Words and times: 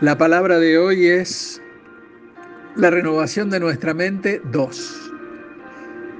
La 0.00 0.16
palabra 0.16 0.60
de 0.60 0.78
hoy 0.78 1.08
es 1.08 1.60
la 2.76 2.88
renovación 2.88 3.50
de 3.50 3.58
nuestra 3.58 3.94
mente 3.94 4.40
2. 4.52 5.12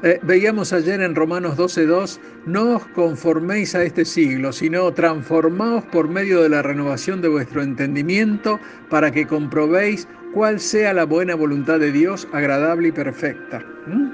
Eh, 0.03 0.19
veíamos 0.25 0.73
ayer 0.73 1.01
en 1.01 1.15
Romanos 1.15 1.57
12.2, 1.57 2.19
no 2.45 2.75
os 2.77 2.87
conforméis 2.89 3.77
a 3.77 3.85
este 3.85 4.05
siglo, 4.05 4.53
sino 4.53 4.93
transformaos 4.93 5.85
por 5.85 6.09
medio 6.09 6.43
de 6.43 6.49
la 6.49 6.63
renovación 6.63 7.23
de 7.23 7.29
vuestro 7.29 7.63
entendimiento 7.63 8.59
para 8.91 9.13
que 9.13 9.29
comprobéis 9.29 10.09
cuál 10.35 10.59
sea 10.59 10.93
la 10.93 11.05
buena 11.05 11.37
voluntad 11.37 11.79
de 11.79 11.93
Dios, 11.93 12.27
agradable 12.33 12.89
y 12.89 12.93
perfecta. 12.93 13.65
¿Mm? 13.87 14.09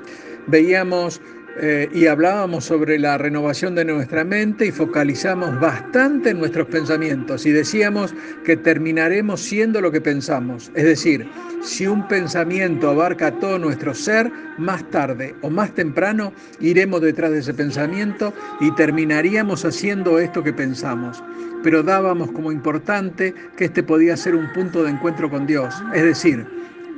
Veíamos 0.46 1.22
eh, 1.60 1.88
y 1.92 2.06
hablábamos 2.06 2.64
sobre 2.64 2.98
la 2.98 3.16
renovación 3.16 3.76
de 3.76 3.84
nuestra 3.84 4.24
mente 4.24 4.66
y 4.66 4.72
focalizamos 4.72 5.60
bastante 5.60 6.34
nuestros 6.34 6.66
pensamientos 6.66 7.46
y 7.46 7.52
decíamos 7.52 8.12
que 8.44 8.56
terminaremos 8.56 9.40
siendo 9.40 9.80
lo 9.80 9.92
que 9.92 10.00
pensamos. 10.00 10.72
Es 10.74 10.84
decir, 10.84 11.28
si 11.62 11.86
un 11.86 12.08
pensamiento 12.08 12.90
abarca 12.90 13.38
todo 13.38 13.58
nuestro 13.58 13.94
ser, 13.94 14.30
más 14.58 14.88
tarde 14.90 15.34
o 15.42 15.50
más 15.50 15.72
temprano 15.74 16.32
iremos 16.60 17.00
detrás 17.00 17.30
de 17.30 17.38
ese 17.38 17.54
pensamiento 17.54 18.34
y 18.60 18.72
terminaríamos 18.72 19.64
haciendo 19.64 20.18
esto 20.18 20.42
que 20.42 20.52
pensamos. 20.52 21.22
Pero 21.62 21.82
dábamos 21.82 22.32
como 22.32 22.52
importante 22.52 23.32
que 23.56 23.66
este 23.66 23.82
podía 23.82 24.16
ser 24.16 24.34
un 24.34 24.52
punto 24.52 24.82
de 24.82 24.90
encuentro 24.90 25.30
con 25.30 25.46
Dios. 25.46 25.74
Es 25.94 26.02
decir, 26.02 26.46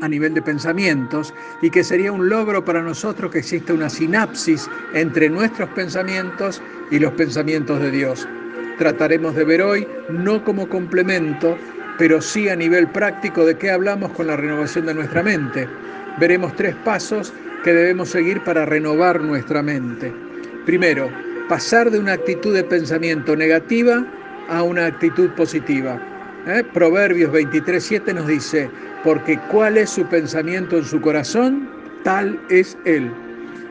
a 0.00 0.08
nivel 0.08 0.34
de 0.34 0.42
pensamientos 0.42 1.32
y 1.62 1.70
que 1.70 1.84
sería 1.84 2.12
un 2.12 2.28
logro 2.28 2.64
para 2.64 2.82
nosotros 2.82 3.30
que 3.30 3.38
exista 3.38 3.72
una 3.72 3.88
sinapsis 3.88 4.68
entre 4.94 5.28
nuestros 5.28 5.68
pensamientos 5.70 6.62
y 6.90 6.98
los 6.98 7.12
pensamientos 7.12 7.80
de 7.80 7.90
Dios. 7.90 8.28
Trataremos 8.78 9.34
de 9.34 9.44
ver 9.44 9.62
hoy 9.62 9.88
no 10.10 10.44
como 10.44 10.68
complemento, 10.68 11.56
pero 11.98 12.20
sí 12.20 12.48
a 12.48 12.56
nivel 12.56 12.88
práctico 12.88 13.44
de 13.44 13.56
qué 13.56 13.70
hablamos 13.70 14.12
con 14.12 14.26
la 14.26 14.36
renovación 14.36 14.86
de 14.86 14.94
nuestra 14.94 15.22
mente. 15.22 15.66
Veremos 16.18 16.54
tres 16.56 16.74
pasos 16.84 17.32
que 17.64 17.72
debemos 17.72 18.10
seguir 18.10 18.42
para 18.44 18.66
renovar 18.66 19.20
nuestra 19.20 19.62
mente. 19.62 20.12
Primero, 20.66 21.10
pasar 21.48 21.90
de 21.90 21.98
una 21.98 22.12
actitud 22.12 22.54
de 22.54 22.64
pensamiento 22.64 23.34
negativa 23.34 24.04
a 24.48 24.62
una 24.62 24.86
actitud 24.86 25.30
positiva. 25.30 26.00
¿Eh? 26.46 26.62
Proverbios 26.72 27.32
23.7 27.32 28.14
nos 28.14 28.28
dice, 28.28 28.70
porque 29.02 29.38
cuál 29.50 29.76
es 29.76 29.90
su 29.90 30.06
pensamiento 30.06 30.78
en 30.78 30.84
su 30.84 31.00
corazón, 31.00 31.68
tal 32.04 32.40
es 32.50 32.78
él. 32.84 33.10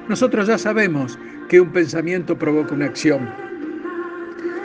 Nosotros 0.10 0.48
ya 0.48 0.58
sabemos 0.58 1.18
que 1.48 1.62
un 1.62 1.72
pensamiento 1.72 2.38
provoca 2.38 2.76
una 2.76 2.88
acción. 2.88 3.30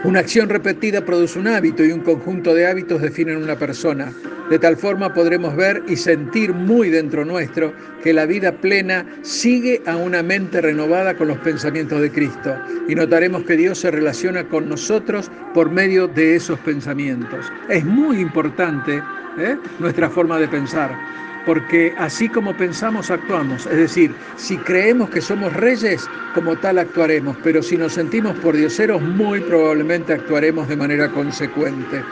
Una 0.03 0.21
acción 0.21 0.49
repetida 0.49 1.05
produce 1.05 1.39
un 1.39 1.47
hábito 1.47 1.85
y 1.85 1.93
un 1.93 2.01
conjunto 2.01 2.53
de 2.53 2.67
hábitos 2.67 3.01
definen 3.01 3.37
una 3.37 3.57
persona. 3.57 4.13
De 4.51 4.59
tal 4.59 4.77
forma 4.77 5.15
podremos 5.15 5.55
ver 5.55 5.85
y 5.87 5.95
sentir 5.95 6.53
muy 6.53 6.91
dentro 6.91 7.25
nuestro 7.25 7.73
que 8.03 8.13
la 8.13 8.27
vida 8.27 8.51
plena 8.51 9.07
sigue 9.23 9.81
a 9.87 9.97
una 9.97 10.25
mente 10.25 10.61
renovada 10.61 11.15
con 11.15 11.29
los 11.29 11.39
pensamientos 11.39 12.01
de 12.01 12.11
Cristo. 12.11 12.57
Y 12.89 12.97
notaremos 12.97 13.45
que 13.45 13.57
Dios 13.57 13.79
se 13.79 13.93
relaciona 13.93 14.43
con 14.49 14.69
nosotros 14.69 15.31
por 15.55 15.71
medio 15.71 16.09
de 16.09 16.35
esos 16.35 16.59
pensamientos. 16.59 17.47
Es 17.69 17.85
muy 17.85 18.19
importante 18.19 19.01
¿eh? 19.39 19.57
nuestra 19.79 20.11
forma 20.11 20.37
de 20.41 20.49
pensar. 20.49 20.99
Porque 21.47 21.95
así 21.97 22.29
como 22.29 22.57
pensamos, 22.57 23.09
actuamos. 23.13 23.67
Es 23.67 23.77
decir, 23.77 24.13
si 24.35 24.57
creemos 24.57 25.11
que 25.11 25.21
somos 25.21 25.53
reyes, 25.53 26.09
como 26.35 26.57
tal 26.57 26.79
actuaremos. 26.79 27.37
Pero 27.45 27.63
si 27.63 27.77
nos 27.77 27.93
sentimos 27.93 28.37
por 28.41 28.57
dioseros, 28.57 29.01
muy 29.01 29.39
probablemente 29.43 30.13
actuaremos 30.13 30.67
de 30.67 30.75
manera 30.77 31.09
consecuente. 31.09 32.03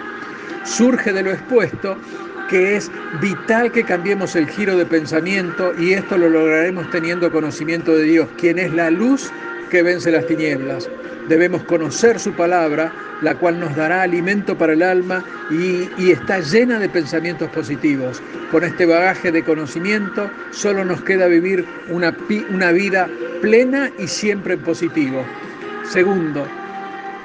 Surge 0.63 1.13
de 1.13 1.23
lo 1.23 1.33
expuesto 1.33 1.97
que 2.49 2.77
es 2.77 2.91
vital 3.21 3.71
que 3.71 3.85
cambiemos 3.85 4.35
el 4.37 4.49
giro 4.49 4.77
de 4.77 4.87
pensamiento 4.87 5.73
y 5.79 5.93
esto 5.93 6.19
lo 6.19 6.29
lograremos 6.29 6.91
teniendo 6.91 7.31
conocimiento 7.31 7.95
de 7.95 8.05
Dios, 8.05 8.29
quien 8.39 8.59
es 8.59 8.73
la 8.73 8.91
luz 8.91 9.31
que 9.71 9.83
vence 9.83 10.11
las 10.11 10.27
tinieblas. 10.27 10.89
Debemos 11.29 11.63
conocer 11.65 12.19
su 12.19 12.33
palabra, 12.33 12.91
la 13.21 13.35
cual 13.35 13.61
nos 13.61 13.77
dará 13.77 14.03
alimento 14.03 14.57
para 14.57 14.73
el 14.73 14.83
alma 14.83 15.23
y, 15.51 16.11
está 16.11 16.41
llena 16.41 16.79
de 16.79 16.89
pensamientos 16.89 17.51
positivos. 17.51 18.23
Con 18.51 18.65
este 18.65 18.87
bagaje 18.87 19.31
de 19.31 19.45
conocimiento 19.45 20.31
solo 20.51 20.87
nos 20.87 21.03
queda 21.03 21.27
vivir 21.27 21.67
una, 21.91 22.17
una 22.49 22.73
vida 22.73 23.09
plena 23.43 23.91
y 23.99 24.07
siempre 24.07 24.55
en 24.55 24.61
positivo. 24.61 25.23
Segundo, 25.85 26.47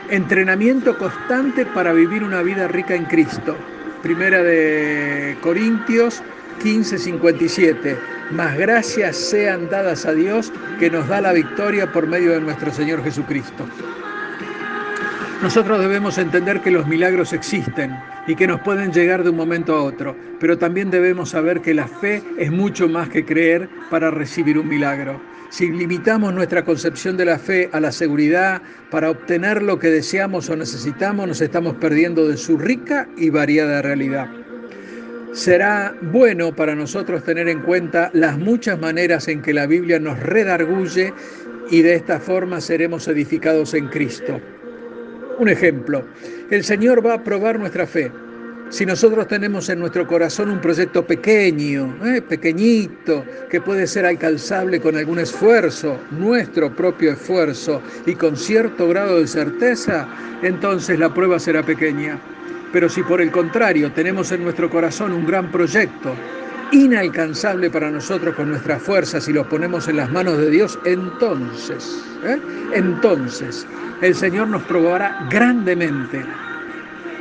entrenamiento 0.10 0.98
constante 0.98 1.66
para 1.66 1.94
vivir 1.94 2.24
una 2.24 2.42
vida 2.42 2.68
rica 2.68 2.96
en 2.96 3.06
Cristo. 3.06 3.56
Primera 4.04 4.44
de 4.44 5.38
Corintios 5.40 6.22
15:57. 6.62 7.98
Más 8.32 8.58
gracias 8.58 9.16
sean 9.16 9.70
dadas 9.70 10.06
a 10.06 10.14
Dios 10.14 10.52
que 10.78 10.90
nos 10.90 11.08
da 11.08 11.22
la 11.22 11.32
victoria 11.32 11.90
por 11.90 12.06
medio 12.06 12.34
de 12.34 12.42
nuestro 12.42 12.74
Señor 12.74 13.02
Jesucristo. 13.02 13.66
Nosotros 15.42 15.80
debemos 15.80 16.18
entender 16.18 16.60
que 16.60 16.70
los 16.70 16.86
milagros 16.86 17.32
existen 17.32 17.98
y 18.28 18.36
que 18.36 18.46
nos 18.46 18.60
pueden 18.60 18.92
llegar 18.92 19.24
de 19.24 19.30
un 19.30 19.38
momento 19.38 19.74
a 19.74 19.84
otro, 19.84 20.18
pero 20.38 20.58
también 20.58 20.92
debemos 20.92 21.30
saber 21.30 21.62
que 21.62 21.74
la 21.74 21.88
fe 21.88 22.22
es 22.38 22.52
mucho 22.52 22.90
más 22.90 23.08
que 23.08 23.24
creer 23.24 23.70
para 23.90 24.12
recibir 24.12 24.60
un 24.60 24.68
milagro. 24.68 25.22
Si 25.54 25.70
limitamos 25.70 26.34
nuestra 26.34 26.66
concepción 26.66 27.16
de 27.16 27.26
la 27.26 27.38
fe 27.38 27.70
a 27.74 27.80
la 27.80 27.92
seguridad 27.92 28.64
para 28.90 29.12
obtener 29.12 29.62
lo 29.62 29.78
que 29.78 29.92
deseamos 29.92 30.50
o 30.50 30.56
necesitamos, 30.56 31.28
nos 31.28 31.42
estamos 31.42 31.76
perdiendo 31.76 32.28
de 32.28 32.38
su 32.38 32.58
rica 32.58 33.08
y 33.18 33.30
variada 33.30 33.84
realidad. 33.84 34.32
Será 35.32 35.96
bueno 36.02 36.56
para 36.56 36.74
nosotros 36.74 37.24
tener 37.24 37.48
en 37.50 37.62
cuenta 37.62 38.10
las 38.14 38.40
muchas 38.40 38.80
maneras 38.80 39.28
en 39.28 39.44
que 39.44 39.54
la 39.54 39.68
Biblia 39.68 40.00
nos 40.00 40.20
redarguye 40.22 41.14
y 41.70 41.84
de 41.84 41.94
esta 41.94 42.20
forma 42.20 42.60
seremos 42.60 43.08
edificados 43.08 43.76
en 43.76 43.90
Cristo. 43.90 44.42
Un 45.38 45.50
ejemplo, 45.50 46.04
el 46.50 46.64
Señor 46.64 47.06
va 47.06 47.14
a 47.14 47.24
probar 47.24 47.60
nuestra 47.60 47.86
fe. 47.86 48.12
Si 48.70 48.86
nosotros 48.86 49.28
tenemos 49.28 49.70
en 49.70 49.80
nuestro 49.80 50.08
corazón 50.08 50.50
un 50.50 50.60
proyecto 50.60 51.06
pequeño, 51.06 51.96
¿eh? 52.06 52.22
pequeñito, 52.22 53.24
que 53.50 53.62
puede 53.62 53.86
ser 53.86 54.06
alcanzable 54.06 54.80
con 54.82 54.98
algún 54.98 55.20
esfuerzo, 55.20 56.00
nuestro 56.12 56.76
propio 56.76 57.12
esfuerzo 57.12 57.82
y 58.06 58.16
con 58.16 58.36
cierto 58.36 58.88
grado 58.88 59.20
de 59.20 59.28
certeza, 59.28 60.08
entonces 60.42 60.98
la 60.98 61.14
prueba 61.14 61.38
será 61.38 61.62
pequeña. 61.62 62.18
Pero 62.72 62.90
si 62.90 63.04
por 63.04 63.22
el 63.22 63.30
contrario 63.30 63.92
tenemos 63.92 64.32
en 64.32 64.44
nuestro 64.44 64.70
corazón 64.70 65.12
un 65.12 65.28
gran 65.28 65.52
proyecto, 65.52 66.16
inalcanzable 66.72 67.70
para 67.70 67.92
nosotros 67.92 68.34
con 68.34 68.50
nuestras 68.50 68.82
fuerzas 68.82 69.28
y 69.28 69.34
los 69.34 69.46
ponemos 69.46 69.88
en 69.88 69.98
las 69.98 70.12
manos 70.12 70.40
de 70.40 70.50
Dios, 70.50 70.80
entonces, 70.86 72.04
¿eh? 72.26 72.40
entonces 72.74 73.68
el 74.02 74.16
Señor 74.16 74.48
nos 74.48 74.64
probará 74.64 75.28
grandemente. 75.30 76.26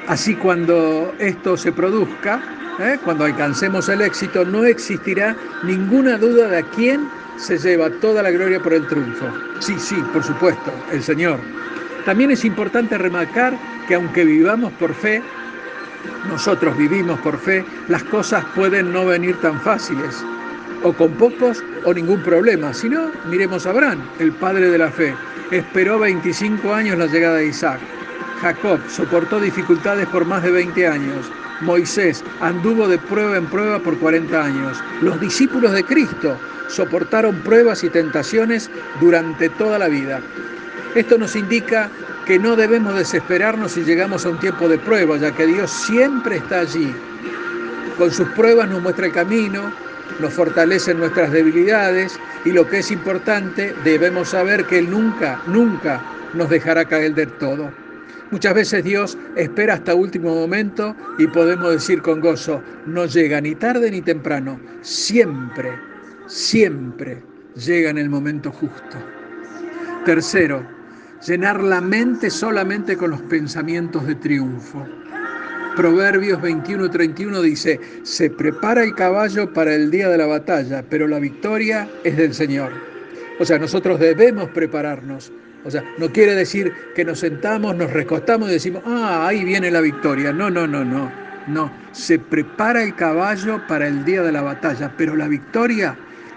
Así 0.09 0.35
cuando 0.35 1.15
esto 1.19 1.57
se 1.57 1.73
produzca, 1.73 2.43
¿eh? 2.81 2.99
cuando 3.05 3.25
alcancemos 3.25 3.89
el 3.89 4.03
éxito, 4.03 4.45
no 4.45 4.65
existirá 4.65 5.37
ninguna 5.63 6.19
duda 6.19 6.49
de 6.49 6.59
a 6.59 6.63
quién 6.63 7.09
se 7.37 7.59
lleva 7.59 7.91
toda 7.91 8.23
la 8.23 8.31
gloria 8.31 8.61
por 8.61 8.73
el 8.73 8.87
triunfo. 8.87 9.27
Sí, 9.61 9.75
sí, 9.79 9.97
por 10.13 10.25
supuesto, 10.25 10.73
el 10.91 11.03
Señor. 11.03 11.39
También 12.05 12.33
es 12.33 12.45
importante 12.45 12.99
remarcar 12.99 13.57
que 13.87 13.95
aunque 13.95 14.25
vivamos 14.25 14.73
por 14.73 14.93
fe, 14.93 15.23
nosotros 16.29 16.77
vivimos 16.77 17.21
por 17.21 17.39
fe, 17.39 17.65
las 17.89 18.03
cosas 18.05 18.45
pueden 18.57 18.93
no 18.93 19.07
venir 19.07 19.37
tan 19.41 19.61
fáciles, 19.61 20.25
o 20.83 20.93
con 20.93 21.13
pocos 21.13 21.63
o 21.85 21.95
ningún 21.95 22.21
problema. 22.23 22.75
Si 22.75 22.89
no, 22.89 23.11
miremos 23.31 23.67
a 23.67 23.71
Abraham, 23.71 24.01
el 24.19 24.33
padre 24.33 24.69
de 24.69 24.79
la 24.79 24.91
fe. 24.91 25.15
Esperó 25.51 25.99
25 26.01 26.75
años 26.75 26.99
la 26.99 27.07
llegada 27.07 27.37
de 27.37 27.47
Isaac. 27.47 27.79
Jacob 28.43 28.81
soportó 28.89 29.39
dificultades 29.39 30.09
por 30.09 30.25
más 30.25 30.43
de 30.43 30.51
20 30.51 30.89
años. 30.89 31.31
Moisés 31.61 32.25
anduvo 32.41 32.89
de 32.89 32.99
prueba 32.99 33.37
en 33.37 33.47
prueba 33.47 33.79
por 33.79 33.97
40 33.99 34.45
años. 34.45 34.83
Los 35.01 35.21
discípulos 35.21 35.71
de 35.71 35.85
Cristo 35.85 36.37
soportaron 36.67 37.37
pruebas 37.43 37.85
y 37.85 37.89
tentaciones 37.89 38.69
durante 39.01 39.49
toda 39.49 39.79
la 39.79 39.87
vida. 39.87 40.21
Esto 40.97 41.19
nos 41.19 41.37
indica 41.37 41.89
que 42.27 42.41
no 42.41 42.57
debemos 42.57 42.97
desesperarnos 42.97 43.73
si 43.73 43.85
llegamos 43.85 44.27
a 44.27 44.31
un 44.31 44.41
tiempo 44.41 44.69
de 44.69 44.79
prueba, 44.79 45.17
ya 45.19 45.31
que 45.31 45.47
Dios 45.47 45.71
siempre 45.71 46.39
está 46.39 46.61
allí. 46.61 46.93
Con 47.97 48.11
sus 48.11 48.29
pruebas 48.31 48.69
nos 48.69 48.83
muestra 48.83 49.07
el 49.07 49.13
camino, 49.13 49.73
nos 50.19 50.35
fortalece 50.35 50.95
nuestras 50.95 51.31
debilidades 51.31 52.19
y 52.45 52.51
lo 52.51 52.69
que 52.69 52.81
es 52.81 52.91
importante, 52.91 53.73
debemos 53.85 54.31
saber 54.31 54.65
que 54.65 54.79
Él 54.79 54.91
nunca, 54.91 55.41
nunca 55.47 56.01
nos 56.35 56.51
dejará 56.51 56.87
caer 56.87 57.15
del 57.15 57.29
todo. 57.35 57.82
Muchas 58.33 58.55
veces 58.55 58.83
Dios 58.83 59.19
espera 59.37 59.75
hasta 59.75 59.95
último 59.95 60.35
momento 60.35 60.97
y 61.19 61.27
podemos 61.27 61.71
decir 61.71 62.01
con 62.01 62.19
gozo, 62.21 62.63
no 62.87 63.05
llega 63.05 63.43
ni 63.43 63.55
tarde 63.55 63.91
ni 63.91 64.01
temprano, 64.01 64.59
siempre, 64.81 65.79
siempre 66.27 67.23
llega 67.55 67.91
en 67.91 67.99
el 67.99 68.09
momento 68.09 68.51
justo. 68.51 68.97
Tercero, 70.07 70.67
llenar 71.27 71.63
la 71.63 71.83
mente 71.83 72.31
solamente 72.31 72.97
con 72.97 73.11
los 73.11 73.21
pensamientos 73.21 74.07
de 74.07 74.15
triunfo. 74.15 74.83
Proverbios 75.77 76.41
21:31 76.41 77.43
dice, 77.43 77.79
se 78.03 78.31
prepara 78.31 78.83
el 78.83 78.95
caballo 78.95 79.53
para 79.53 79.75
el 79.75 79.91
día 79.91 80.09
de 80.09 80.17
la 80.17 80.27
batalla, 80.27 80.83
pero 80.89 81.07
la 81.07 81.19
victoria 81.19 81.87
es 82.03 82.17
del 82.17 82.33
Señor. 82.33 82.73
O 83.39 83.45
sea, 83.45 83.59
nosotros 83.59 84.01
debemos 84.01 84.49
prepararnos. 84.51 85.31
O 85.65 85.71
sea, 85.71 85.85
no 85.99 86.11
quiere 86.11 86.35
decir 86.35 86.73
que 86.95 87.05
nos 87.05 87.21
sentamos, 87.21 87.77
nos 87.77 87.93
recostamos 87.93 88.49
y 88.51 88.53
decimos, 88.53 88.83
ah, 88.87 89.27
ahí 89.27 89.45
viene 89.45 89.71
la 89.71 89.81
victoria. 89.81 90.33
No, 90.33 90.51
no, 90.51 90.67
no, 90.67 90.85
no. 90.85 91.23
No, 91.47 91.73
se 91.91 92.19
prepara 92.19 92.85
el 92.85 92.95
caballo 92.95 93.61
para 93.67 93.89
el 93.89 94.05
día 94.05 94.23
de 94.23 94.31
la 94.31 94.43
batalla, 94.43 94.93
pero 94.97 95.17
la 95.17 95.27
victoria 95.27 95.97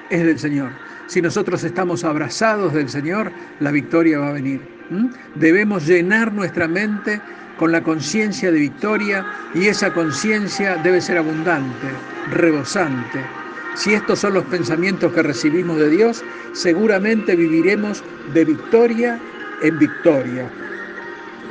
es 0.10 0.26
del 0.26 0.40
Señor. 0.40 0.72
Si 1.08 1.22
nosotros 1.22 1.64
estamos 1.64 2.04
abrazados 2.04 2.74
del 2.74 2.90
Señor, 2.90 3.32
la 3.60 3.72
victoria 3.72 4.20
va 4.20 4.30
a 4.30 4.34
venir. 4.34 4.62
Debemos 5.36 5.86
llenar 5.86 6.34
nuestra 6.34 6.68
mente 6.68 7.22
con 7.58 7.72
la 7.72 7.84
conciencia 7.84 8.52
de 8.52 8.60
victoria 8.60 9.26
y 9.54 9.68
esa 9.68 9.94
conciencia 9.94 10.78
debe 10.78 11.02
ser 11.02 11.20
abundante, 11.20 11.88
rebosante. 12.32 13.45
Si 13.76 13.94
estos 13.94 14.20
son 14.20 14.34
los 14.34 14.46
pensamientos 14.46 15.12
que 15.12 15.22
recibimos 15.22 15.78
de 15.78 15.90
Dios, 15.90 16.24
seguramente 16.54 17.36
viviremos 17.36 18.04
de 18.34 18.46
victoria 18.46 19.20
en 19.62 19.78
victoria. 19.78 20.50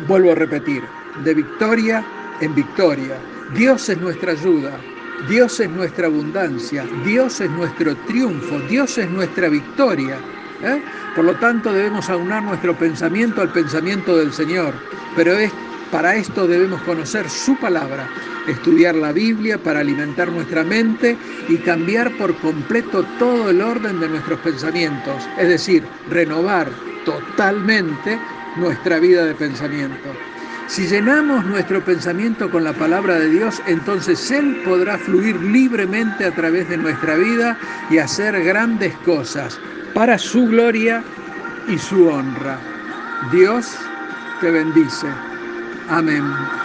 Vuelvo 0.08 0.32
a 0.32 0.34
repetir, 0.34 0.82
de 1.22 1.34
victoria 1.34 2.04
en 2.40 2.54
victoria. 2.54 3.16
Dios 3.54 3.88
es 3.88 3.98
nuestra 3.98 4.32
ayuda, 4.32 4.72
Dios 5.28 5.60
es 5.60 5.68
nuestra 5.70 6.06
abundancia, 6.06 6.84
Dios 7.04 7.40
es 7.40 7.50
nuestro 7.50 7.94
triunfo, 8.06 8.58
Dios 8.70 8.96
es 8.98 9.08
nuestra 9.10 9.48
victoria. 9.48 10.16
¿eh? 10.62 10.82
Por 11.14 11.26
lo 11.26 11.34
tanto, 11.34 11.72
debemos 11.72 12.08
aunar 12.08 12.42
nuestro 12.42 12.74
pensamiento 12.76 13.42
al 13.42 13.52
pensamiento 13.52 14.16
del 14.16 14.32
Señor. 14.32 14.74
Pero 15.14 15.36
para 15.90 16.16
esto 16.16 16.46
debemos 16.46 16.82
conocer 16.82 17.28
su 17.28 17.56
palabra, 17.56 18.08
estudiar 18.46 18.94
la 18.94 19.12
Biblia 19.12 19.58
para 19.58 19.80
alimentar 19.80 20.30
nuestra 20.30 20.64
mente 20.64 21.16
y 21.48 21.56
cambiar 21.58 22.10
por 22.16 22.34
completo 22.36 23.04
todo 23.18 23.50
el 23.50 23.60
orden 23.60 24.00
de 24.00 24.08
nuestros 24.08 24.40
pensamientos, 24.40 25.28
es 25.38 25.48
decir, 25.48 25.84
renovar 26.10 26.68
totalmente 27.04 28.18
nuestra 28.56 28.98
vida 28.98 29.24
de 29.24 29.34
pensamiento. 29.34 30.10
Si 30.66 30.86
llenamos 30.86 31.44
nuestro 31.44 31.84
pensamiento 31.84 32.50
con 32.50 32.64
la 32.64 32.72
palabra 32.72 33.18
de 33.18 33.28
Dios, 33.28 33.60
entonces 33.66 34.30
Él 34.30 34.62
podrá 34.64 34.96
fluir 34.96 35.36
libremente 35.40 36.24
a 36.24 36.34
través 36.34 36.68
de 36.68 36.78
nuestra 36.78 37.16
vida 37.16 37.58
y 37.90 37.98
hacer 37.98 38.42
grandes 38.42 38.94
cosas 39.04 39.58
para 39.92 40.18
su 40.18 40.46
gloria 40.46 41.04
y 41.68 41.78
su 41.78 42.08
honra. 42.08 42.58
Dios 43.30 43.76
te 44.40 44.50
bendice. 44.50 45.33
Amen. 45.88 46.63